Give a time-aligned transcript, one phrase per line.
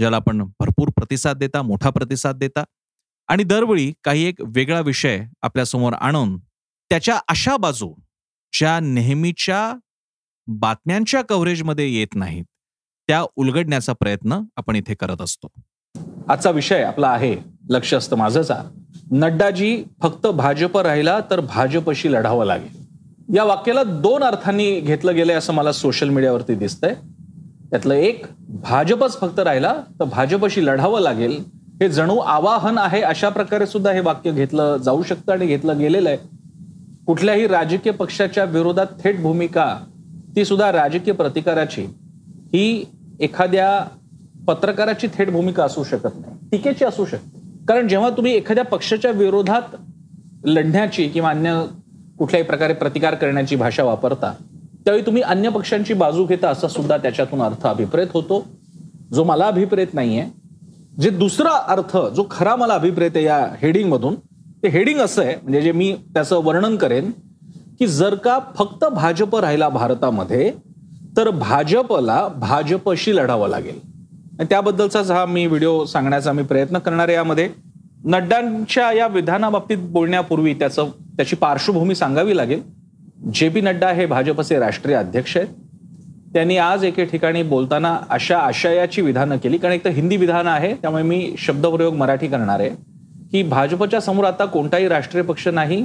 [0.00, 2.64] ज्याला आपण भरपूर प्रतिसाद देता मोठा प्रतिसाद देता.
[3.28, 6.38] आणि दरवेळी काही एक वेगळा विषय आपल्यासमोर आणून
[6.90, 7.94] त्याच्या अशा बाजू
[8.52, 9.78] ज्या नेहमीच्या
[10.46, 12.44] बातम्यांच्या कव्हरेजमध्ये येत नाहीत
[13.08, 15.48] त्या उलगडण्याचा प्रयत्न आपण इथे करत असतो.
[16.28, 17.36] आजचा विषय आपला आहे
[17.70, 18.62] लक्ष असतं माझंचा.
[19.10, 22.80] नड्डाजी फक्त भाजप राहिला तर भाजपशी लढावं लागेल.
[23.36, 26.94] या वाक्याला दोन अर्थांनी घेतलं गेलंय असं मला सोशल मीडियावरती दिसतंय.
[27.70, 28.24] त्यातलं एक
[28.62, 31.36] भाजपच फक्त राहिला तर भाजपशी लढावं लागेल
[31.80, 36.08] हे जणू आवाहन आहे अशा प्रकारे सुद्धा हे वाक्य घेतलं जाऊ शकतं आणि घेतलं गेलेलं
[36.08, 36.18] आहे.
[37.06, 39.66] कुठल्याही राजकीय पक्षाच्या विरोधात थेट भूमिका
[40.36, 41.82] ती सुद्धा राजकीय प्रतिकाराची.
[42.52, 42.84] ही
[43.20, 43.68] एखाद्या
[44.46, 47.38] पत्रकाराची थेट भूमिका असू शकत नाही टीकेची असू शकते.
[47.68, 49.76] कारण जेव्हा तुम्ही एखाद्या पक्षाच्या विरोधात
[50.44, 51.60] लढण्याची किंवा अन्य
[52.18, 54.32] कुठल्याही प्रकारे प्रतिकार करण्याची भाषा वापरता
[54.84, 58.46] त्यावेळी तुम्ही अन्य पक्षांची बाजू घेता असा सुद्धा त्याच्यातून अर्थ अभिप्रेत होतो.
[59.12, 60.24] जो मला अभिप्रेत नाहीये.
[61.00, 64.14] जे दुसरा अर्थ जो खरा मला अभिप्रेत आहे या हेडिंगमधून
[64.62, 67.10] ते हेडिंग असं आहे म्हणजे जे मी त्याचं वर्णन करेन
[67.78, 70.52] की जर का फक्त भाजप राहिला भारतामध्ये
[71.16, 73.78] तर भाजपला भाजपशी लढावं लागेल.
[74.38, 77.48] आणि त्याबद्दलचाच हा मी व्हिडिओ सांगण्याचा मी प्रयत्न करणार आहे यामध्ये.
[78.04, 82.62] नड्डांच्या या विधानाबाबतीत बोलण्यापूर्वी त्याचं त्याची पार्श्वभूमी सांगावी लागेल.
[83.20, 85.48] जे पी नड्डा हे भाजपचे राष्ट्रीय अध्यक्ष आहेत.
[86.34, 90.72] त्यांनी आज एके ठिकाणी बोलताना अशा आशयाची विधानं केली कारण एक तर हिंदी विधान आहे
[90.74, 92.70] त्यामुळे मी शब्दप्रयोग मराठी करणार आहे.
[93.32, 95.84] की भाजपच्या समोर आता कोणताही राष्ट्रीय पक्ष नाही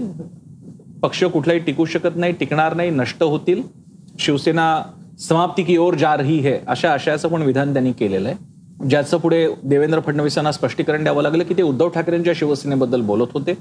[1.01, 3.61] पक्ष कुठलाही टिकू शकत नाही टिकणार नाही नष्ट होतील.
[4.19, 4.81] शिवसेना
[5.19, 8.87] समाप्ती की ओर जा रही है अशा आशयाचं पण विधान त्यांनी केलेलं आहे.
[8.89, 13.53] ज्याचं पुढे देवेंद्र फडणवीसांना स्पष्टीकरण द्यावं लागलं की ते उद्धव ठाकरेंच्या शिवसेनेबद्दल बोलत होते.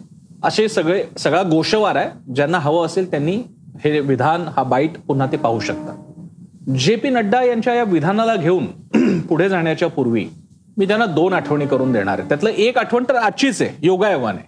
[0.45, 2.09] असे सगळे सगळा गोषवार आहे.
[2.35, 3.39] ज्यांना हवं असेल त्यांनी
[3.75, 5.97] हे विधान हा बाईट पुन्हा ते पाहू शकतात.
[6.79, 8.67] जे पी नड्डा यांच्या या विधानाला घेऊन
[9.29, 10.27] पुढे जाण्याच्या पूर्वी
[10.77, 12.29] मी त्यांना दोन आठवणी करून देणार आहे.
[12.29, 14.41] त्यातलं एक आठवण तर आजचीच आहे योगायोगाने.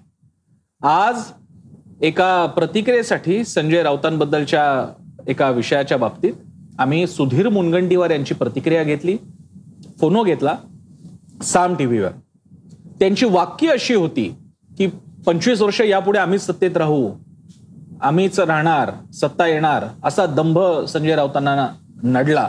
[0.82, 1.22] आज
[2.03, 4.65] एका प्रतिक्रियेसाठी संजय राऊतांबद्दलच्या
[5.28, 6.32] एका विषयाच्या बाबतीत
[6.78, 9.16] आम्ही सुधीर मुनगंटीवार यांची प्रतिक्रिया घेतली
[10.00, 10.56] फोनो घेतला
[11.42, 12.10] साम टीव्हीवर.
[12.98, 14.28] त्यांची वाक्य अशी होती
[14.70, 14.86] की
[15.26, 17.09] पंचवीस वर्ष यापुढे आम्हीच सत्तेत राहू
[18.03, 20.59] आम्हीच राहणार सत्ता येणार असा दंभ
[20.89, 21.69] संजय राऊतांना
[22.03, 22.49] नडला.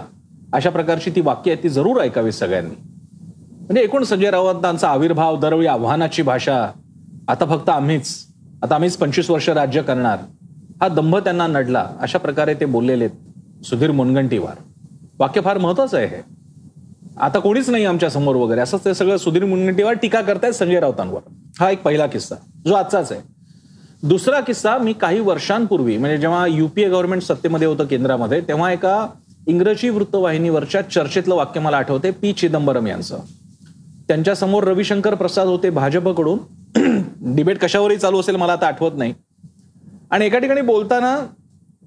[0.54, 2.76] अशा प्रकारची ती वाक्य आहे ती जरूर ऐकावी सगळ्यांनी.
[3.62, 6.56] म्हणजे एकूण संजय राऊतांचा आविर्भाव दरवेळी आव्हानाची भाषा
[7.28, 8.16] आता फक्त आम्हीच
[8.64, 10.18] आता आम्हीच पंचवीस वर्ष राज्य करणार
[10.82, 11.86] हा दंभ त्यांना नडला.
[12.02, 13.08] अशा प्रकारे ते बोललेले
[13.70, 14.56] सुधीर मुनगंटीवार.
[15.20, 16.22] वाक्य फार महत्वाचं आहे हे.
[17.22, 21.20] आता कोणीच नाही आमच्यासमोर वगैरे असंच ते सगळं सुधीर मुनगंटीवार टीका करतायत संजय राऊतांवर.
[21.60, 22.36] हा एक पहिला किस्सा
[22.66, 23.22] जो आजचाच आहे.
[24.04, 29.08] दुसरा किस्सा मी काही वर्षांपूर्वी म्हणजे जेव्हा युपीए गव्हर्नमेंट सत्तेमध्ये होतं केंद्रामध्ये तेव्हा एका
[29.48, 32.34] इंग्रजी वृत्तवाहिनीवरच्या चर्चेतलं वाक्य मला आठवते पी.
[32.34, 33.20] चिदंबरम यांचं.
[34.08, 36.40] त्यांच्यासमोर रविशंकर प्रसाद होते भाजपकडून.
[37.36, 39.14] डिबेट कशावरही चालू असेल मला आता आठवत नाही.
[40.12, 41.28] आणि एका ठिकाणी बोलताना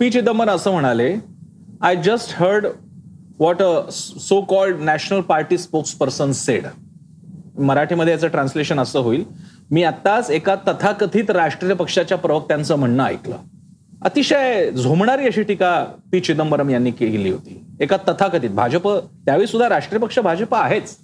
[0.01, 0.11] पी.
[0.11, 1.17] चिदंबरम असं म्हणाले
[1.81, 2.67] I just heard
[3.39, 5.59] what a so called national party
[5.93, 6.67] spokesperson said
[7.59, 9.25] मराठीमध्ये याचं ट्रान्सलेशन असं होईल.
[9.71, 13.37] मी आत्ताच एका तथाकथित राष्ट्रीय पक्षाच्या प्रवक्त्यांचं म्हणणं ऐकलं.
[14.05, 16.21] अतिशय झोमणारी अशी टीका पी.
[16.21, 17.65] चिदंबरम यांनी केली होती.
[17.81, 18.89] एका तथाकथित भाजप
[19.25, 20.97] त्यावेळी सुद्धा राष्ट्रीय पक्ष भाजप आहेच.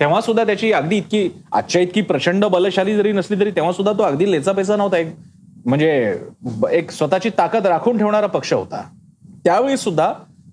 [0.00, 4.02] तेव्हा सुद्धा त्याची अगदी इतकी आजच्या इतकी प्रचंड बलशाली जरी नसली तरी तेव्हा सुद्धा तो
[4.02, 4.96] अगदी लेचा पैसा नव्हता.
[4.96, 5.08] एक
[5.66, 6.18] म्हणजे
[6.72, 8.82] एक स्वतःची ताकद राखून ठेवणारा पक्ष होता.
[9.44, 10.12] त्यावेळी सुद्धा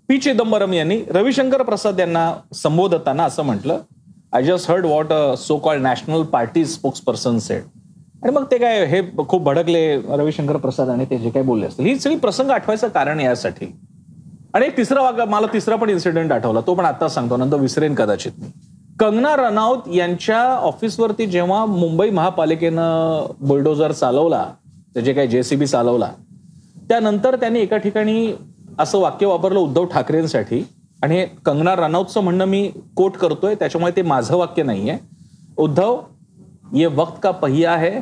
[0.10, 0.18] पी.
[0.18, 3.80] चिदंबरम यांनी रविशंकर प्रसाद यांना संबोधताना असं म्हटलं
[4.34, 6.66] I just heard what a so called national party
[7.00, 7.64] spokesperson said
[8.24, 11.86] आणि मग ते काय हे खूप भडकले रविशंकर प्रसाद आणि ते जे काही बोलले असतील.
[11.86, 13.66] ही सगळी प्रसंग आठवायचं कारण यासाठी.
[14.54, 16.62] आणि एक तिसरा वाग मला तिसरा पण इन्सिडेंट आठवला.
[16.68, 18.52] तो पण आता सांगतो नंतर विसरेन कदाचित मी.
[19.00, 24.46] कंगना रनौत यांच्या ऑफिसवरती जेव्हा मुंबई महापालिकेनं बुलडोजर चालवला
[24.96, 26.12] जे काही जेसीबी चालवला
[26.90, 28.34] त्यानंतर त्यांनी एका ठिकाणी
[28.80, 30.64] असं वाक्य वापरलं उद्धव ठाकरेंसाठी
[31.04, 34.98] आणि हे कंगना रनौतचं म्हणणं मी कोट करतोय त्याच्यामुळे ते माझं वाक्य नाहीये.
[35.58, 36.00] उद्धव
[36.74, 38.00] ये वक्त का पहिया है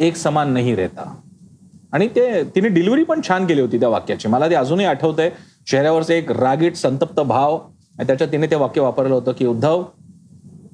[0.00, 1.14] एक समान नाही रहता.
[1.92, 4.28] आणि ते तिने डिलिव्हरी पण छान केली होती त्या वाक्याची.
[4.28, 5.30] मला ते अजूनही आठवत आहे
[5.70, 9.82] चेहऱ्यावरचे एक रागीट संतप्त भाव आणि त्याच्यात तिने ते वाक्य वापरलं होतं की उद्धव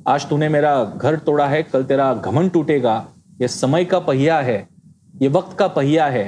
[0.06, 3.00] आज तूने मेरा घर तोड़ा है कल तेरा घमन टूटेगा.
[3.40, 4.58] ये समय का पहिया है
[5.20, 6.24] ये वक्त का पहिया है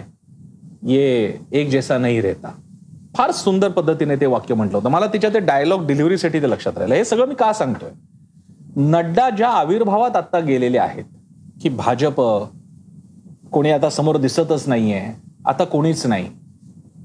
[0.87, 2.53] ये एक जैसा नहीं रहता.
[3.14, 4.91] फार सुंदर पद्धतीने ते वाक्य म्हटलं होतं.
[4.91, 6.94] मला तिच्या ते डायलॉग डिलिव्हरीसाठी ते लक्षात राहिलं.
[6.94, 7.91] हे सगळं मी का सांगतोय?
[8.76, 11.05] नड्डा ज्या आविर्भावात आता गेलेले आहेत
[11.62, 12.20] की भाजप
[13.53, 15.03] कोणी आता समोर दिसतच नाहीये
[15.47, 16.26] आता कोणीच नाही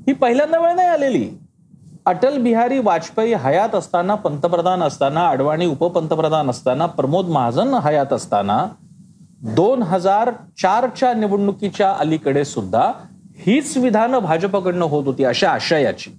[0.08, 1.30] ही पहिल्यांदा वेळ नाही आलेली.
[2.06, 8.66] अटल बिहारी वाजपेयी हयात असताना पंतप्रधान असताना अडवाणी उपपंतप्रधान असताना प्रमोद महाजन हयात असताना
[9.56, 10.32] दोन हजार
[10.62, 12.92] चारच्या निवडणुकीच्या अलीकडे सुद्धा
[13.40, 16.10] हीच विधानं भाजपकडनं होत होती अशा आशयाची.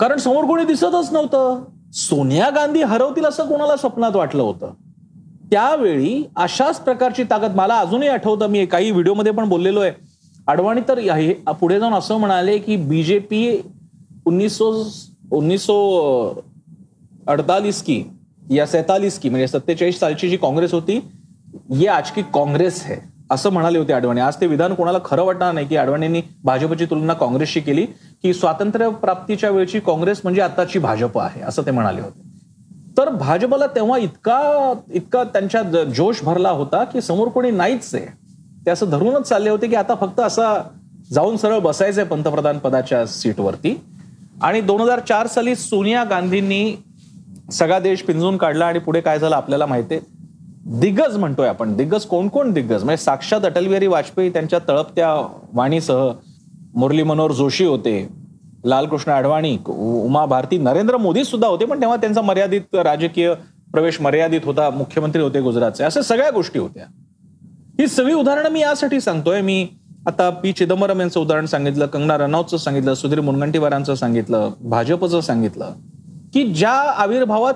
[0.00, 1.62] कारण समोर कोणी दिसतच नव्हतं.
[1.92, 4.70] सोनिया गांधी हरवतील असं कोणाला स्वप्नात वाटलं होतं?
[5.50, 8.46] त्यावेळी अशाच प्रकारची ताकद मला अजूनही आठवतं.
[8.46, 9.92] मी काही व्हिडिओमध्ये पण बोललेलो आहे
[10.48, 13.60] अडवाणी तर पुढे जाऊन असं म्हणाले की बीजेपी
[14.26, 14.72] उन्नीसो
[15.32, 15.76] उन्नीसो
[17.26, 18.02] अडतालीस की
[18.50, 21.00] या सैतालीस की म्हणजे सत्तेचाळीस सालची जी काँग्रेस होती
[21.70, 23.11] ये आज की काँग्रेस है.
[23.32, 27.12] असं म्हणाले होते अडवाणी आज ते विधान कोणाला खरं वाटणार नाही की अडवाणींनी भाजपची तुलना
[27.12, 27.84] काँग्रेसशी केली
[28.22, 32.20] की स्वातंत्र्य प्राप्तीच्या वेळची काँग्रेस म्हणजे आताची भाजप आहे असं ते म्हणाले होते.
[32.98, 38.06] तर भाजपला तेव्हा इतका इतका त्यांच्या जोश भरला होता की समोर कोणी नाहीच आहे.
[38.66, 40.54] ते असं धरूनच चालले होते की आता फक्त असा
[41.12, 43.74] जाऊन सरळ बसायचंय पंतप्रधान पदाच्या सीटवरती.
[44.42, 46.74] आणि दोन हजार चार साली सोनिया गांधींनी
[47.52, 50.00] सगळा देश पिंजून काढला आणि पुढे काय झालं आपल्याला माहितीये
[50.64, 51.74] दिग्गज म्हणतोय आपण.
[51.76, 52.84] दिग्गज कोण कोण दिग्गज?
[52.84, 55.08] म्हणजे साक्षात अटल बिहारी वाजपेयी त्यांच्या तळपत्या
[55.52, 56.10] वाणीसह
[56.74, 58.08] मुरली मनोहर जोशी होते
[58.64, 63.32] लालकृष्ण अडवाणी उमा भारती नरेंद्र मोदी सुद्धा होते पण तेव्हा त्यांचा मर्यादित राजकीय
[63.72, 65.84] प्रवेश मर्यादित होता मुख्यमंत्री होते गुजरातचे.
[65.84, 66.84] अशा सगळ्या गोष्टी होत्या.
[67.78, 69.40] ही सगळी उदाहरणं मी यासाठी सांगतोय.
[69.40, 69.66] मी
[70.06, 75.72] आता पी चिदंबरम यांचं उदाहरण सांगितलं कंगना रनौतचं सांगितलं सुधीर मुनगंटीवारांचं सांगितलं भाजपचं सांगितलं.
[76.32, 77.54] की ज्या आविर्भावात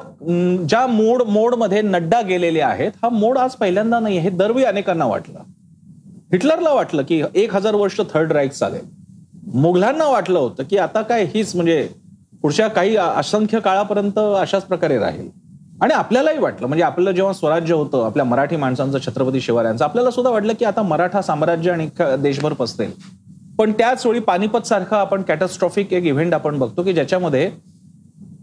[0.68, 5.38] ज्या मोड मोडमध्ये नड्डा गेलेले आहेत हा मोड आज पहिल्यांदा नाही हे दरवेळी अनेकांना वाटलं.
[6.32, 8.84] हिटलरला वाटलं की एक हजार वर्ष थर्ड राईट चालेल.
[9.54, 11.88] मुघलांना वाटलं होतं की आता काय हीच म्हणजे
[12.42, 15.28] पुढच्या काही असंख्य काळापर्यंत अशाच प्रकारे राहील.
[15.82, 16.66] आणि आपल्यालाही वाटलं.
[16.66, 20.82] म्हणजे आपलं जेव्हा स्वराज्य होतं आपल्या मराठी माणसांचं छत्रपती शिवरायांचं आपल्याला सुद्धा वाटलं की आता
[20.82, 21.88] मराठा साम्राज्य आणि
[22.22, 22.90] देशभर पसरेल.
[23.58, 27.50] पण त्याच वेळी पानिपत सारखा आपण कॅटस्ट्रॉफिक एक इव्हेंट आपण बघतो की ज्याच्यामध्ये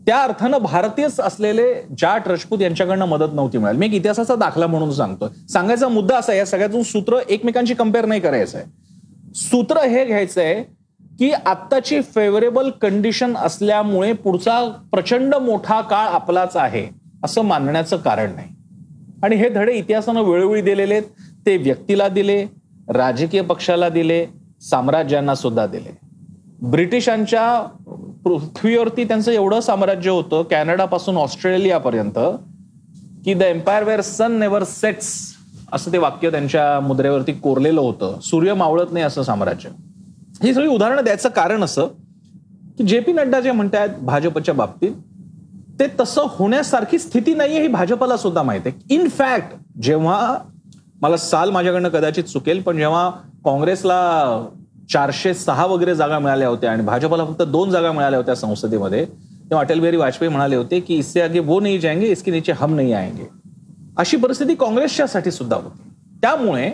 [0.07, 3.77] त्या अर्थानं भारतीयच असलेले जाट राजपूत यांच्याकडनं मदत नव्हती मिळाली.
[3.77, 5.29] मी एक इतिहासाचा दाखला म्हणून सांगतोय.
[5.49, 8.67] सांगायचा मुद्दा असा या सगळ्यातून सूत्र एकमेकांशी कंपेअर नाही करायचं आहे.
[9.35, 10.63] सूत्र हे घ्यायचं आहे
[11.19, 14.59] की आत्ताची फेवरेबल कंडिशन असल्यामुळे पुढचा
[14.91, 16.87] प्रचंड मोठा काळ आपलाच आहे
[17.23, 18.49] असं मानण्याचं कारण नाही.
[19.23, 21.03] आणि हे धडे इतिहासानं वेळोवेळी दिलेले आहेत.
[21.45, 22.45] ते व्यक्तीला दिले
[22.89, 24.25] राजकीय पक्षाला दिले
[24.61, 25.97] साम्राज्यांना सुद्धा दिले.
[26.61, 27.67] ब्रिटिशांच्या
[28.25, 32.19] पृथ्वीवरती त्यांचं एवढं साम्राज्य होतं कॅनडापासून ऑस्ट्रेलियापर्यंत
[33.25, 35.13] की the empire where sun never sets
[35.71, 38.19] असं ते वाक्य त्यांच्या मुद्रेवरती कोरलेलं होतं.
[38.21, 39.69] सूर्य मावळत नाही असं साम्राज्य.
[40.43, 41.87] ही सगळी उदाहरणं द्यायचं कारण असं
[42.77, 44.91] की जे पी नड्डा जे म्हणतायत भाजपच्या बाबतीत
[45.79, 48.95] ते तसं होण्यासारखी स्थिती नाहीये ही भाजपला सुद्धा माहिती आहे.
[48.95, 50.37] इनफॅक्ट जेव्हा
[51.01, 53.09] मला साल माझ्याकडनं कदाचित चुकेल पण जेव्हा
[53.45, 53.99] काँग्रेसला
[54.91, 59.05] चारशे सहा वगैरे जागा मिळाल्या होत्या आणि भाजपला फक्त दोन जागा मिळाल्या होत्या संसदेमध्ये.
[59.05, 62.73] तेव्हा अटल बिहारी वाजपेयी म्हणाले होते की इससे आगे वो नहीं जाएंगे इसके नीचे हम
[62.75, 63.25] नहीं आएंगे.
[63.97, 65.89] अशी परिस्थिती काँग्रेसच्यासाठी सुद्धा होती.
[66.21, 66.71] त्यामुळे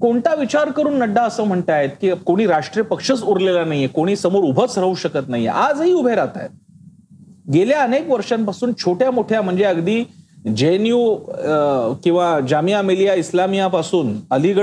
[0.00, 4.78] कोणता विचार करून नड्डा असं म्हणतायत की कोणी राष्ट्रीय पक्षच उरलेला नाहीये कोणी समोर उभंच
[4.78, 6.50] राहू शकत नाहीये आजही उभे राहत आहेत
[7.52, 10.04] गेल्या अनेक वर्षांपासून छोट्या मोठ्या म्हणजे अगदी
[10.56, 11.14] जेएनयू
[12.04, 14.14] किंवा जामिया मिलिया इस्लामिया पासून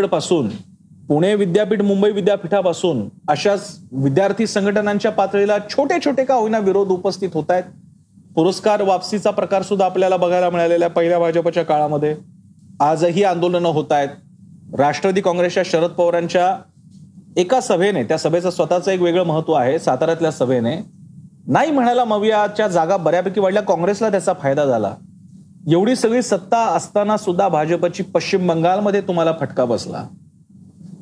[0.06, 0.48] पासून
[1.14, 7.52] पुणे विद्यापीठ मुंबई विद्यापीठापासून अशाच विद्यार्थी संघटनांच्या पातळीला छोटे छोटे का होईना विरोध उपस्थित होत
[7.52, 7.64] आहेत?
[8.36, 12.16] पुरस्कार वापसीचा प्रकार सुद्धा आपल्याला बघायला मिळालेला आहे पहिल्या भाजपच्या काळामध्ये.
[12.82, 14.10] आजही आंदोलनं होत आहेत.
[14.78, 16.58] राष्ट्रवादी काँग्रेसच्या शरद पवारांच्या
[17.38, 20.76] एका सभेने त्या सभेचं स्वतःचं एक वेगळं महत्त्व आहे साताऱ्यातल्या सभेने
[21.48, 24.96] नाही म्हणायला मवियाच्या जागा बऱ्यापैकी वाढल्या काँग्रेसला त्याचा फायदा झाला.
[25.72, 30.06] एवढी सगळी सत्ता असताना सुद्धा भाजपची पश्चिम बंगालमध्ये तुम्हाला फटका बसला.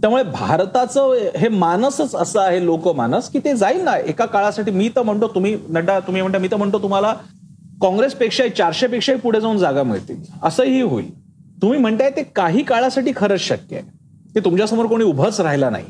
[0.01, 3.97] त्यामुळे भारताचं हे मानसच असं आहे लोकमानस की ते जाईल ना.
[3.97, 7.13] एका काळासाठी मी तर म्हणतो तुम्ही नड्डा तुम्ही म्हणता मी तर म्हणतो तुम्हाला
[7.81, 10.21] काँग्रेसपेक्षा चारशे पेक्षाही पुढे जाऊन जागा मिळतील.
[10.43, 11.09] असंही होईल.
[11.61, 13.85] तुम्ही म्हणताय ते काही काळासाठी खरंच शक्य आहे.
[14.35, 15.85] ते तुमच्यासमोर कोणी उभंच राहिला नाही.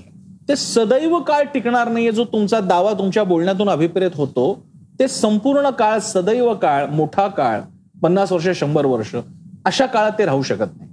[0.50, 4.64] ते सदैव काळ टिकणार नाहीये जो तुमचा दावा तुमच्या बोलण्यातून अभिप्रेत होतो.
[5.00, 7.60] ते संपूर्ण काळ सदैव काळ मोठा काळ
[8.04, 9.16] पन्नास वर्ष शंभर वर्ष
[9.66, 10.91] अशा काळात ते राहू शकत नाही.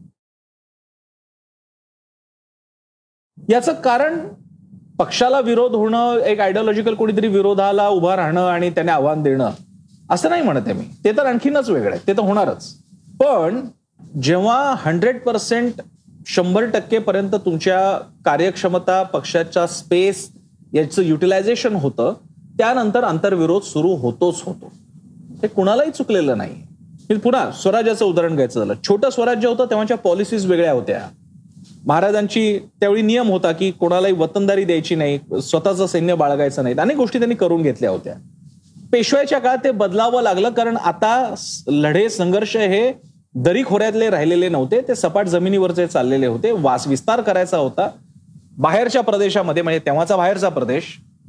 [3.48, 4.28] याचं कारण
[4.98, 9.50] पक्षाला विरोध होणं एक आयडिओलॉजिकल कोणीतरी विरोधाला उभा राहणं आणि त्याने आव्हान देणं
[10.10, 10.84] असं नाही म्हणत आहे मी.
[11.04, 12.06] ते तर आणखीनच वेगळं आहे.
[12.06, 12.74] ते तर होणारच.
[13.20, 13.60] पण
[14.22, 15.72] जेव्हा हंड्रेड पर्सेंट
[16.26, 20.30] शंभर टक्केपर्यंत तुमच्या कार्यक्षमता पक्षाच्या स्पेस
[20.74, 22.14] याचं युटिलायझेशन होतं
[22.58, 24.72] त्यानंतर आंतरविरोध सुरू होतोच होतो.
[25.42, 26.54] हे कुणालाही चुकलेलं नाही.
[27.18, 28.74] पुन्हा स्वराज्याचं उदाहरण घ्यायचं झालं.
[28.88, 31.08] छोटं स्वराज्य होतं तेव्हाच्या पॉलिसीज वेगळ्या होत्या.
[31.88, 37.18] महाराजांची त्यावेळी नियम होता की कोणालाही वतनदारी द्यायची नाही स्वतःचं सैन्य बाळगायचं नाही अनेक गोष्टी
[37.18, 38.14] त्यांनी करून घेतल्या होत्या.
[38.92, 41.34] पेशव्याच्या काळात ते बदलावं लागलं कारण आता
[41.68, 42.92] लढे संघर्ष हे
[43.34, 44.80] दरी खोऱ्यातले राहिलेले नव्हते.
[44.80, 46.50] ते सपाट जमिनीवरचे चाललेले होते.
[46.52, 47.88] वास विस्तार करायचा होता.
[48.58, 50.84] बाहेरच्या प्रदेशामध्ये म्हणजे तेव्हाचा बाहेरचा प्रदेश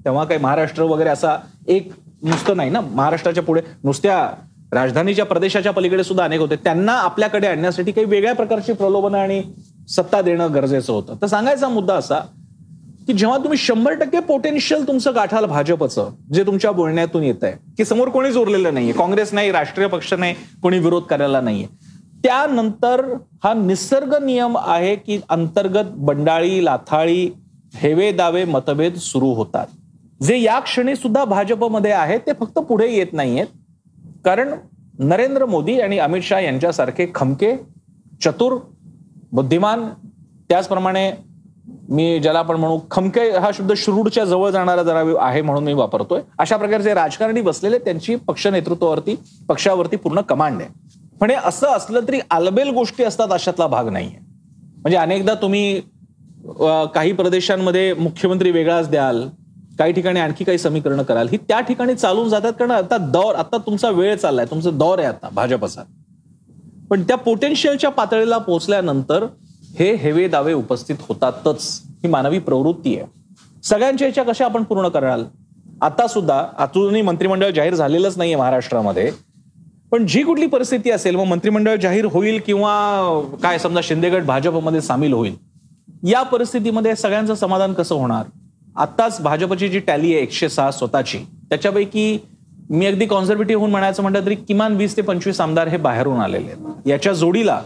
[0.05, 1.35] तेव्हा काही महाराष्ट्र वगैरे असा
[1.67, 1.91] एक
[2.23, 2.81] नुसतं नाही ना?
[2.81, 4.17] महाराष्ट्राच्या पुढे नुसत्या
[4.73, 6.55] राजधानीच्या प्रदेशाच्या पलीकडे सुद्धा अनेक होते.
[6.55, 9.41] त्यांना आपल्याकडे आणण्यासाठी काही वेगळ्या प्रकारची प्रलोभनं आणि
[9.89, 11.15] सत्ता देणं गरजेचं होतं.
[11.21, 12.19] तर सांगायचा मुद्दा असा
[13.07, 17.85] की जेव्हा तुम्ही शंभर टक्के पोटेन्शियल तुमचं गाठाल भाजपचं जे तुमच्या बोलण्यातून येत आहे की
[17.85, 21.67] समोर कोणीच उरलेलं नाहीये काँग्रेस नाही राष्ट्रीय पक्ष नाही कोणी विरोध करायला नाहीये.
[22.23, 23.05] त्यानंतर
[23.43, 27.29] हा निसर्ग नियम आहे की अंतर्गत बंडाळी लाथाळी
[27.75, 29.67] हेवे दावे मतभेद सुरू होतात.
[30.21, 33.47] जे या क्षणी सुद्धा भाजपमध्ये आहेत ते फक्त पुढे येत नाहीयेत.
[34.25, 34.53] कारण
[34.99, 37.55] नरेंद्र मोदी आणि अमित शहा यांच्यासारखे खमके
[38.23, 38.57] चतुर
[39.31, 39.87] बुद्धिमान
[40.49, 41.11] त्याचप्रमाणे
[41.89, 46.21] मी ज्याला आपण म्हणू खमके हा शब्द श्रूडच्या जवळ जाणारा जरा आहे म्हणून मी वापरतोय.
[46.39, 49.15] अशा प्रकारचे राजकारणी बसलेले त्यांची पक्ष नेतृत्वावरती
[49.49, 50.69] पक्षावरती पूर्ण कमांड आहे.
[51.21, 54.19] पण हे असं असलं तरी आलबेल गोष्टी असतात अशातला भाग नाहीये.
[54.75, 55.81] म्हणजे अनेकदा तुम्ही
[56.93, 59.27] काही प्रदेशांमध्ये मुख्यमंत्री वेगळाच द्याल
[59.79, 63.57] काही ठिकाणी आणखी काही समीकरण कराल ही त्या ठिकाणी चालून जातात कारण आता दौर आता
[63.65, 65.81] तुमचा वेळ चाललाय तुमचा दौर आहे आता भाजपचा.
[66.89, 69.25] पण त्या पोटेन्शियलच्या पातळीला पोहोचल्यानंतर
[69.79, 71.81] हे हेवे दावे उपस्थित होतातच.
[72.03, 73.05] ही मानवी प्रवृत्ती आहे.
[73.63, 75.23] सगळ्यांच्या याच्या कशा आपण पूर्ण कराल
[75.81, 79.11] आता सुद्धा अजूनही मंत्रिमंडळ जाहीर झालेलंच नाहीये महाराष्ट्रामध्ये.
[79.91, 82.71] पण जी कुठली परिस्थिती असेल मग मंत्रिमंडळ जाहीर होईल किंवा
[83.43, 85.35] काय समजा शिंदेगड भाजपमध्ये सामील होईल
[86.03, 88.25] या परिस्थितीमध्ये सगळ्यांचं समाधान कसं होणार?
[88.75, 91.17] आत्ताच भाजपची जी टॅली आहे एकशे सहा स्वतःची
[91.49, 92.17] त्याच्यापैकी
[92.69, 96.51] मी अगदी कॉन्झर्वेटिव्ह होऊन म्हणायचं म्हटलं तरी किमान वीस ते पंचवीस आमदार हे बाहेरून आलेले
[96.51, 96.87] आहेत.
[96.87, 97.59] याच्या जोडीला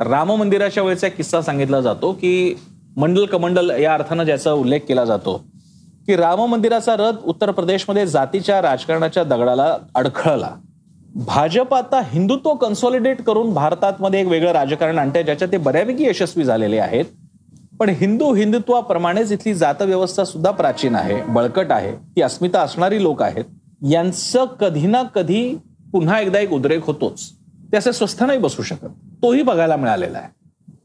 [0.00, 2.54] राम मंदिराच्या वेळेचा एक किस्सा सांगितला जातो की
[2.96, 5.36] मंडल कमंडल या अर्थानं ज्याचा उल्लेख केला जातो
[6.06, 10.50] की राम मंदिराचा रथ उत्तर प्रदेशमध्ये जातीच्या राजकारणाच्या दगडाला अडखळला.
[11.26, 16.44] भाजप आता हिंदुत्व कन्सॉलिडेट करून भारतात मध्ये एक वेगळं राजकारण आणतंय ज्याच्यात ते बऱ्यापैकी यशस्वी
[16.44, 17.04] झालेले आहेत.
[17.80, 21.92] पण हिंदू हिंदुत्वाप्रमाणेच इथली जातव्यवस्था सुद्धा प्राचीन आहे बळकट आहे.
[21.92, 23.44] ती अस्मिता असणारी लोक आहेत.
[23.90, 25.58] यांचं कधी ना कधी
[25.92, 27.30] पुन्हा एकदा एक उद्रेक होतोच.
[27.72, 28.86] ते असे स्वस्थ नाही बसू शकत.
[29.22, 30.28] तोही बघायला मिळालेला आहे.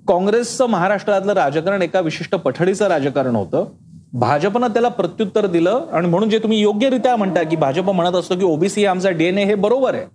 [0.07, 3.65] काँग्रेसचं महाराष्ट्रातलं राजकारण एका विशिष्ट पठडीचं राजकारण होतं.
[4.13, 8.43] भाजपनं त्याला प्रत्युत्तर दिलं आणि म्हणून जे तुम्ही योग्यरित्या म्हणता की भाजप म्हणत असतो की
[8.43, 10.05] ओबीसी आमचा डीएनए हे बरोबर आहे.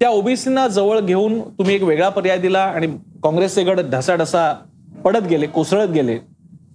[0.00, 2.86] त्या ओबीसीना जवळ घेऊन तुम्ही एक वेगळा पर्याय दिला आणि
[3.22, 4.52] काँग्रेसचे गड ढसाढसा
[5.04, 6.18] पडत गेले कोसळत गेले.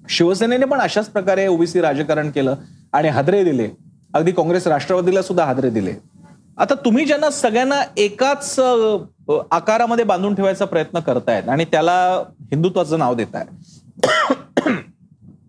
[0.10, 2.56] शिवसेनेने पण अशाच प्रकारे ओबीसी राजकारण केलं
[2.94, 3.91] आणि हादरे दिले.
[4.14, 5.94] अगदी काँग्रेस राष्ट्रवादीला सुद्धा हादरे दिले.
[6.58, 8.60] आता तुम्ही ज्यांना सगळ्यांना एकाच
[9.52, 11.94] आकारामध्ये बांधून ठेवायचा प्रयत्न करतायत आणि त्याला
[12.52, 13.46] हिंदुत्वाचं नाव देताय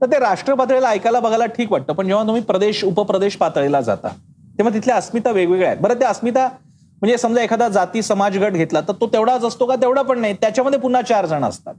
[0.01, 1.93] तर ते राष्ट्र पातळीला ऐकायला बघायला ठीक वाटतं.
[1.93, 4.09] पण जेव्हा तुम्ही प्रदेश उपप्रदेश पातळीला जाता
[4.59, 5.81] तेव्हा तिथल्या अस्मिता वेगवेगळ्या आहेत.
[5.83, 6.47] बरं त्या अस्मिता
[7.03, 9.77] म्हणजे समजा एखादा जाती समाज गट घेतला तर तो तेवढाच असतो का?
[9.77, 10.35] तेवढा पण नाही.
[10.41, 11.75] त्याच्यामध्ये पुन्हा चार जण असतात.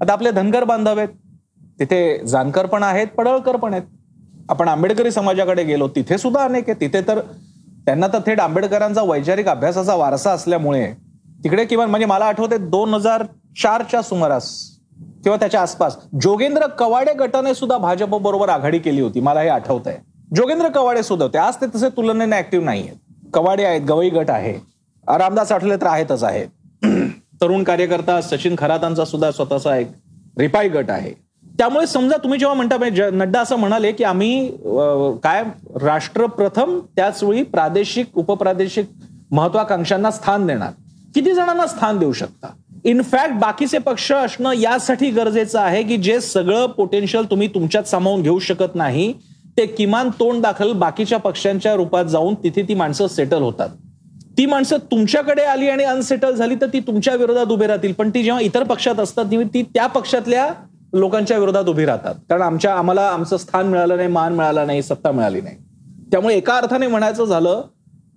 [0.00, 1.08] आता आपले धनगर बांधव आहेत.
[1.78, 3.82] तिथे जानकर पण आहेत पडळकर पण आहेत.
[4.48, 7.20] आपण आंबेडकरी समाजाकडे गेलो तिथे सुद्धा अनेक आहे तिथे तर
[7.86, 10.92] त्यांना तर थेट आंबेडकरांचा वैचारिक अभ्यासाचा वारसा असल्यामुळे
[11.44, 13.24] तिकडे किमान म्हणजे मला आठवते दोन हजार
[13.62, 14.50] चारच्या सुमारास
[15.24, 19.20] किंवा त्याच्या आसपास जोगेंद्र कवाडे गटाने सुद्धा भाजप बरोबर आघाडी केली होती.
[19.20, 19.96] मला हे आठवत आहे.
[20.36, 21.38] जोगेंद्र कवाडे सुद्धा होते.
[21.38, 22.96] आज ते तसे तुलनेने ऍक्टिव्ह नाही आहेत.
[23.34, 24.52] कवाडे आहेत गवई गट आहे.
[25.06, 26.48] रामदास आठवले तर आहेतच आहेत
[27.40, 29.88] तरुण कार्यकर्ता सचिन खरातांचा सुद्धा स्वतःचा एक
[30.38, 31.12] रिपाई गट आहे.
[31.58, 34.48] त्यामुळे समजा तुम्ही जेव्हा म्हणता म्हणजे नड्डा असं म्हणाले की आम्ही
[35.22, 35.42] काय
[35.82, 38.86] राष्ट्र प्रथम त्याच वेळी प्रादेशिक उपप्रादेशिक
[39.30, 40.70] महत्वाकांक्षांना स्थान देणार.
[41.14, 42.48] किती जणांना स्थान देऊ शकता?
[42.84, 48.38] इनफॅक्ट बाकीचे पक्ष असणं यासाठी गरजेचं आहे की जे सगळं पोटेन्शियल तुम्ही तुमच्यात सामावून घेऊ
[48.38, 49.12] शकत नाही
[49.58, 53.68] ते किमान तोंड दाखल बाकीच्या पक्षांच्या रूपात जाऊन तिथे ती माणसं सेटल होतात.
[54.38, 57.92] ती माणसं तुमच्याकडे आली आणि अनसेटल झाली तर ती तुमच्या विरोधात उभे राहतील.
[57.92, 60.48] पण ती जेव्हा इतर पक्षात असतात ती त्या पक्षातल्या
[60.92, 62.14] लोकांच्या विरोधात उभी राहतात.
[62.28, 65.56] कारण आमच्या आम्हाला आमचं स्थान मिळालं नाही मान मिळाला नाही सत्ता मिळाली नाही.
[66.10, 67.62] त्यामुळे एका अर्थाने म्हणायचं झालं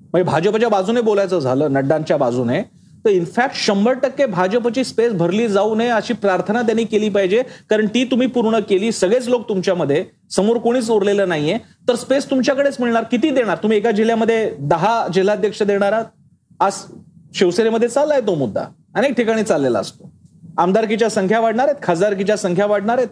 [0.02, 2.62] म्हणजे भाजपच्या बाजूने बोलायचं झालं नड्डांच्या बाजूने
[3.06, 7.42] तर इनफॅक्ट शंभर टक्के भाजपची स्पेस भरली जाऊ नये अशी प्रार्थना त्यांनी केली पाहिजे.
[7.70, 11.58] कारण ती तुम्ही पूर्ण केली सगळेच लोक तुमच्यामध्ये समोर कोणीच उरलेलं नाहीये.
[11.90, 13.58] तर स्पेस तुमच्याकडेच मिळणार किती देणार?
[13.58, 16.06] तुम्ही एका जिल्ह्यामध्ये दहा जिल्हाध्यक्ष देणार आहात?
[16.60, 16.74] आज
[17.34, 18.66] शिवसेनेमध्ये चाललाय तो मुद्दा.
[18.96, 20.15] अनेक ठिकाणी चाललेला असतो.
[20.58, 23.08] आमदारकीच्या संख्या वाढणार आहेत खासदारकीच्या संख्या वाढणार आहेत.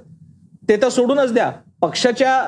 [0.70, 1.52] ते तर सोडूनच द्या.
[1.82, 2.42] पक्षाच्या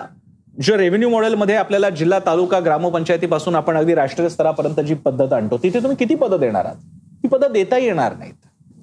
[0.62, 5.80] जो रेव्हेन्यू मॉडेलमध्ये आपल्याला जिल्हा तालुका ग्रामपंचायतीपासून आपण अगदी राष्ट्रीय स्तरापर्यंत जी पद्धत आणतो तिथे
[5.80, 6.76] तुम्ही किती पदं देणार आहात?
[7.24, 8.34] ती पदं देता येणार नाहीत.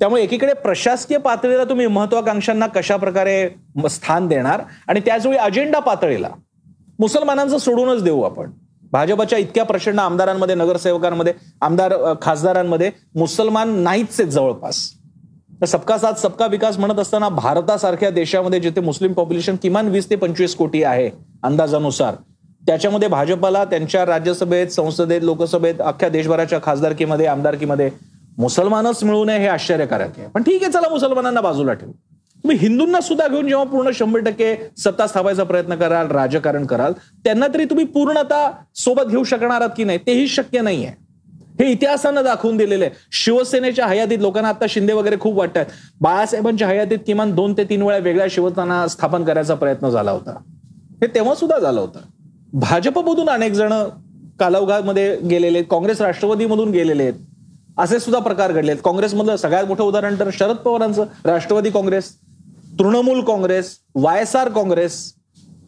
[0.01, 3.49] त्यामुळे एकीकडे प्रशासकीय पातळीला तुम्ही महत्वाकांक्षांना कशा प्रकारे
[3.91, 6.29] स्थान देणार आणि त्याचवेळी अजेंडा पातळीला.
[6.99, 8.51] मुसलमानांचं सोडूनच देऊ आपण.
[8.93, 14.91] भाजपच्या इतक्या प्रचंड आमदारांमध्ये नगरसेवकांमध्ये आमदार खासदारांमध्ये मुसलमान नाहीच आहेत जवळपास.
[15.63, 20.17] तर सबका साथ सबका विकास म्हणत असताना भारतासारख्या देशामध्ये जिथे मुस्लिम पॉप्युलेशन किमान वीस ते
[20.17, 21.09] पंचवीस कोटी आहे
[21.43, 22.15] अंदाजानुसार
[22.63, 27.89] त्याच्यामध्ये भाजपला त्यांच्या राज्यसभेत संसदेत लोकसभेत अख्ख्या देशभराच्या खासदारकीमध्ये आमदारकीमध्ये
[28.39, 30.29] मुसलमानच मिळू नये हे आश्चर्यकारक आहे.
[30.29, 31.93] पण ठीक आहे चला मुसलमानांना बाजूला ठेवू.
[31.93, 34.55] तुम्ही हिंदूंना सुद्धा घेऊन जेव्हा पूर्ण शंभर टक्के
[34.85, 36.93] सत्ता स्थापायचा प्रयत्न कराल राजकारण कराल
[37.25, 38.51] त्यांना तरी तुम्ही पूर्णता
[38.85, 40.91] सोबत घेऊ शकणार आहात की नाही तेही शक्य नाहीये.
[41.61, 42.95] हे इतिहासानं दाखवून दिलेलं आहे.
[43.13, 45.65] शिवसेनेच्या हयातीत लोकांना आता शिंदे वगैरे खूप वाटतात.
[46.01, 50.39] बाळासाहेबांच्या हयातीत किमान दोन ते तीन वेळा वेगळ्या शिवसेना स्थापन करायचा प्रयत्न झाला होता.
[51.03, 52.01] हे तेव्हा सुद्धा झालं होतं.
[52.53, 53.73] भाजपमधून अनेक जण
[54.41, 57.15] कालावघामध्ये गेलेले काँग्रेस राष्ट्रवादीमधून गेलेले आहेत.
[57.79, 61.05] असे सुद्धा प्रकार घडले आहेत काँग्रेसमधलं सगळ्यात मोठं उदाहरण तर शरद पवारांचं.
[61.25, 62.13] Rashtravadi Congress
[62.79, 65.13] Trinamool Congress Y S R Congress.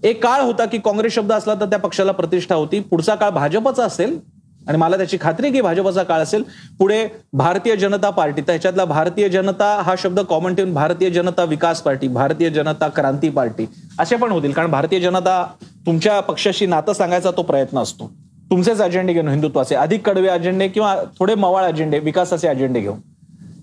[0.03, 2.81] एक काळ होता की काँग्रेस शब्द असला तर त्या पक्षाला प्रतिष्ठा होती.
[2.81, 4.19] पुढचा काळ भाजपचा असेल
[4.69, 6.43] आणि मला त्याची खात्री की भाजपचा काळ असेल
[6.79, 12.09] पुढे भारतीय जनता पार्टी त्याच्यातला भारतीय जनता हा शब्द कॉमन ठेवून भारतीय जनता विकास पार्टी
[12.09, 13.67] भारतीय जनता क्रांती पार्टी
[13.99, 14.53] असे पण होतील.
[14.53, 15.45] कारण भारतीय जनता
[15.87, 18.11] तुमच्या पक्षाशी नातं सांगायचा तो प्रयत्न असतो.
[18.51, 19.75] तुमचेच अजेंडे घेऊन हिंदुत्वाचे.
[19.75, 22.99] अधिक कडवे अजेंडे किंवा थोडे मवाळ अजेंडे विकासाचे अजेंडे घेऊन.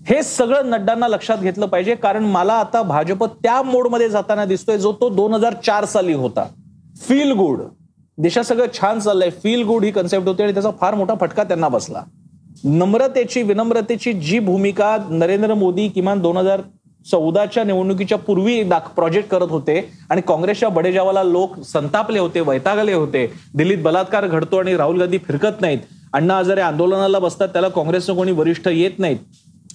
[0.06, 1.94] हे सगळं नड्डांना लक्षात घेतलं पाहिजे.
[1.94, 6.46] कारण मला आता भाजप त्या मोडमध्ये जाताना दिसतोय जो तो दोन हजार चार साली होता.
[7.08, 7.60] फील गुड
[8.18, 9.30] देशात सगळं छान चाललंय.
[9.42, 12.02] फील गुड ही कन्सेप्ट होती आणि त्याचा फार मोठा फटका त्यांना बसला.
[12.64, 16.60] नम्रतेची विनम्रतेची जी भूमिका नरेंद्र मोदी किमान दोन हजार
[17.10, 19.78] चौदाच्या निवडणुकीच्या पूर्वी प्रोजेक्ट करत होते
[20.10, 23.26] आणि काँग्रेसच्या बडेजावाला लोक संतापले होते वैतागले होते.
[23.54, 25.78] दिल्लीत बलात्कार घडतो आणि राहुल गांधी फिरकत नाहीत.
[26.12, 29.18] अण्णा हजारे आंदोलनाला बसतात त्याला काँग्रेसचं कोणी वरिष्ठ येत नाहीत.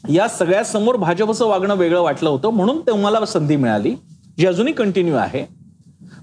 [0.10, 3.95] या सगळ्यासमोर भाजपचं वागणं वेगळं वाटलं होतं म्हणून तुम्हाला संधी मिळाली
[4.38, 5.45] जी अजूनही कंटिन्यू आहे.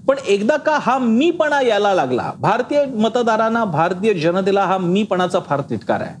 [0.07, 6.01] पण एकदा का हा मीपणा यायला लागला भारतीय मतदारांना भारतीय जनतेला हा मीपणाचा फार तिटकार
[6.01, 6.15] आहे.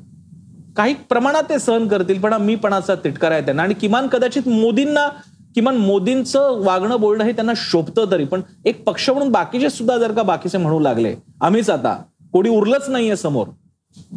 [0.77, 3.63] काही प्रमाणात ते सहन करतील पण हा मीपणाचा तिटकार आहे त्यांना.
[3.63, 5.07] आणि किमान कदाचित मोदींना
[5.55, 10.11] किमान मोदींचं वागणं बोलणं हे त्यांना शोभतं तरी पण एक पक्ष म्हणून बाकीचे सुद्धा जर
[10.11, 11.95] का बाकीचे म्हणू लागले आम्हीच आता
[12.33, 13.47] कोणी उरलंच नाहीये समोर.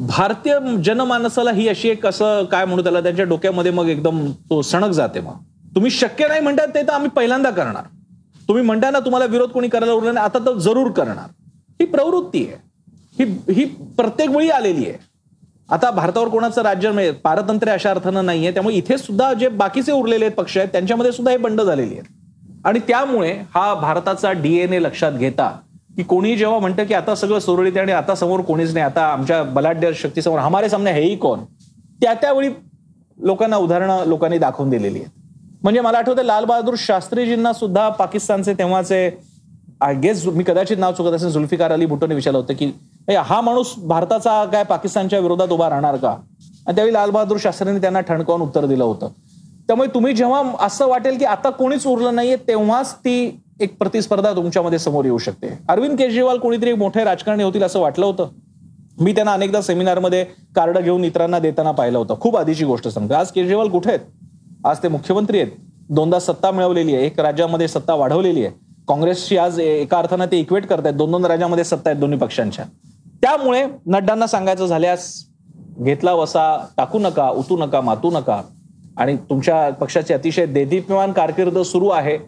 [0.09, 4.91] भारतीय जनमानसाला ही अशी एक असं काय म्हणू त्याला त्यांच्या डोक्यामध्ये मग एकदम तो सणक
[4.91, 5.37] जाते मग.
[5.75, 7.83] तुम्ही शक्य नाही म्हणतात ते तर आम्ही पहिल्यांदा करणार.
[8.49, 11.31] तुम्ही म्हणताय ना तुम्हाला विरोध कोणी करायला उरला नाही आता तर जरूर करणार.
[11.81, 12.57] ही प्रवृत्ती आहे.
[13.19, 13.65] ही ही
[13.97, 14.99] प्रत्येक वेळी आलेली आहे.
[15.71, 20.25] आता भारतावर कोणाचं राज्य म्हणजे पारतंत्र्य अशा अर्थानं नाहीये त्यामुळे इथे सुद्धा जे बाकीचे उरलेले
[20.25, 22.05] आहेत पक्ष आहेत त्यांच्यामध्ये सुद्धा हे बंड झालेली आहेत.
[22.65, 25.49] आणि त्यामुळे हा भारताचा डीएनए लक्षात घेता
[25.97, 29.43] की कोणी जेव्हा म्हणतं की आता सगळं सुरळीत आणि आता समोर कोणीच नाही आता आमच्या
[29.43, 31.41] बलाढ्य शक्तीसमोर हमारे सामने हेही कोण?
[32.01, 32.49] त्या त्यावेळी
[33.19, 35.11] लोकांना उदाहरणं लोकांनी दाखवून दिलेली आहेत.
[35.62, 39.11] म्हणजे मला आठवतं लालबहादूर शास्त्रीजींना सुद्धा पाकिस्तानचे तेव्हाचे
[39.81, 42.71] आय गेस मी कदाचित नाव चुकत असेल जुल्फिकार अली भुट्टोने विचारलं होतं की
[43.18, 46.11] हा माणूस भारताचा काय पाकिस्तानच्या विरोधात उभा राहणार का?
[46.66, 49.09] आणि त्यावेळी लालबहादूर शास्त्रींनी त्यांना ठणकावून उत्तर दिलं होतं.
[49.66, 54.79] त्यामुळे तुम्ही जेव्हा असं वाटेल की आता कोणीच उरलं नाहीये तेव्हाच ती एक प्रतिस्पर्धा तुमच्यामध्ये
[54.79, 55.59] समोर येऊ शकते.
[55.68, 58.29] अरविंद केजरीवाल कोणीतरी मोठे राजकारणी होतील असं वाटलं होतं.
[59.01, 60.25] मी त्यांना अनेकदा सेमिनारमध्ये
[60.57, 62.14] कार्ड घेऊन इतरांना देताना पाहिलं होतं.
[62.21, 64.01] खूप आधीची गोष्ट सांगतो आज केजरीवाल कुठे आहेत?
[64.64, 65.53] आज ते मुख्यमंत्री आहेत.
[65.90, 67.07] दोनदा सत्ता मिळवलेली आहे.
[67.07, 68.55] एक राज्यामध्ये सत्ता वाढवलेली आहे.
[68.88, 70.94] काँग्रेसची आज एका अर्थानं ते इक्वेट करतायत.
[70.94, 72.64] दोन दोन राज्यामध्ये सत्ता आहेत दोन्ही पक्षांच्या.
[73.23, 75.25] त्यामुळे नड्डांना सांगायचं झाल्यास
[75.81, 78.42] घेतला वसा टाकू नका उतू नका मातू नका.
[78.97, 82.18] आणि तुमच्या पक्षाची अतिशय देदीप्यमान कारकीर्द सुरू आहे.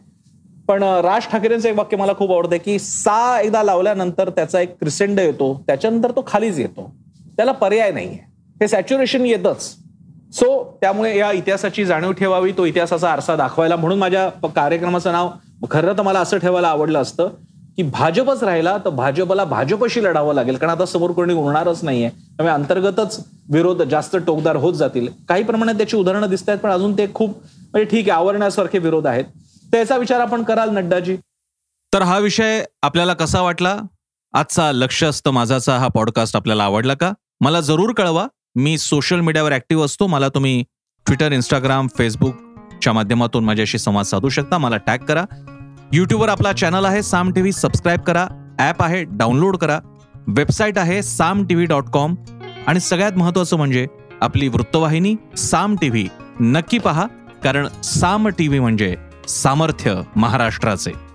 [0.69, 5.21] पण राज ठाकरेंचं एक वाक्य मला खूप आवडतं की सा एकदा लावल्यानंतर त्याचा एक क्रिसेंड
[5.21, 5.63] येतो.
[5.67, 6.95] त्याच्यानंतर तो खालीच येतो.
[7.37, 8.19] त्याला पर्याय नाहीये.
[8.61, 9.77] हे सॅच्युरेशन येतच.
[10.33, 15.31] सो त्यामुळे या इतिहासाची जाणीव ठेवावी तो इतिहासाचा आरसा दाखवायला म्हणून माझ्या कार्यक्रमाचं नाव
[15.71, 17.29] खरं तर मला असं ठेवायला आवडलं असतं
[17.77, 20.57] की भाजपच राहिला तर भाजपला भाजपशी लढावं लागेल.
[20.57, 22.09] कारण आता समोर कोणी उरणारच नाहीये.
[22.09, 25.09] त्यामुळे अंतर्गतच विरोध जास्त टोकदार होत जातील.
[25.29, 29.07] काही प्रमाणात त्याची उदाहरणं दिसत आहेत पण अजून ते खूप म्हणजे ठीक आहे आवरण्यासारखे विरोध
[29.07, 29.25] आहेत.
[29.73, 31.17] त्याचा विचार आपण कराल नड्डाजी.
[31.95, 33.77] तर हा विषय आपल्याला कसा वाटला?
[34.33, 37.13] आजचा लक्ष असतं माझाचा हा पॉडकास्ट आपल्याला आवडला का?
[37.41, 38.27] मला जरूर कळवा.
[38.57, 40.07] मी सोशल मीडियावर ऍक्टिव्ह असतो.
[40.07, 40.65] मला तुम्ही
[41.07, 44.59] ट्विटर इंस्टाग्राम फेसबुकच्या माध्यमातून माझ्याशी संवाद साधू शकता.
[44.59, 45.25] मला टॅग करा.
[45.93, 47.03] यूट्यूबवर आपला चॅनल आहे.
[47.03, 48.27] साम टी व्ही सबस्क्राईब करा.
[48.59, 49.05] ॲप आहे.
[49.05, 49.79] डाउनलोड करा.
[50.27, 52.15] वेबसाईट आहे Saam T V dot com
[52.67, 53.87] आणि सगळ्यात महत्त्वाचं म्हणजे
[54.21, 56.09] आपली वृत्तवाहिनी साम टी व्ही
[56.41, 57.07] नक्की पहा.
[57.45, 58.97] कारण साम टी व्ही म्हणजे
[59.29, 61.10] सामर्थ्य महाराष्ट्राचे.